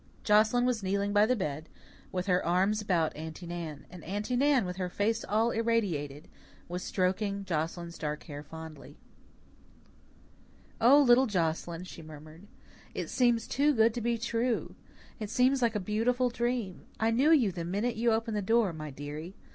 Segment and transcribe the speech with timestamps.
[0.23, 1.69] Joscelyn was kneeling by the bed,
[2.11, 6.27] with her arms about Aunty Nan; and Aunty Nan, with her face all irradiated,
[6.67, 8.97] was stroking Joscelyn's dark hair fondly.
[10.81, 12.47] "O, little Joscelyn," she murmured,
[12.95, 14.73] "it seems too good to be true.
[15.19, 16.87] It seems like a beautiful dream.
[16.99, 19.35] I knew you the minute you opened the door, my dearie.